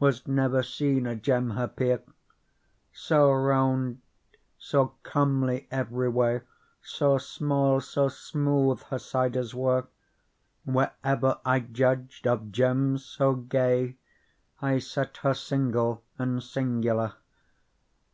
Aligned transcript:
Was 0.00 0.26
never 0.26 0.62
seen 0.62 1.06
a 1.06 1.14
gem 1.14 1.50
her 1.50 1.68
peer; 1.68 2.00
So 2.90 3.30
round, 3.30 4.00
so 4.56 4.94
comely 5.02 5.68
every 5.70 6.08
way. 6.08 6.40
So 6.80 7.18
small, 7.18 7.82
so 7.82 8.08
smootlr 8.08 8.82
her 8.84 8.98
sides 8.98 9.54
were. 9.54 9.86
Wherever 10.64 11.38
I 11.44 11.60
judged 11.60 12.26
of 12.26 12.50
gems 12.50 13.04
so 13.04 13.34
gay, 13.34 13.98
I 14.62 14.78
set 14.78 15.18
her 15.18 15.34
single 15.34 16.02
and 16.18 16.42
singular. 16.42 17.16